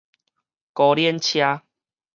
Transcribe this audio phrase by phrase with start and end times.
[0.73, 1.63] 孤輪車